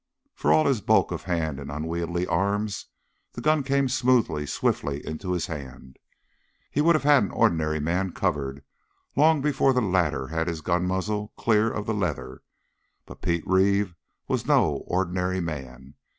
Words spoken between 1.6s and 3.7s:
unwieldy arms, the gun